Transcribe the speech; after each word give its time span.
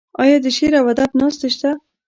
آیا 0.23 0.37
د 0.41 0.47
شعر 0.57 0.73
او 0.79 0.85
ادب 0.93 1.11
ناستې 1.19 1.47
شته؟ 1.55 1.71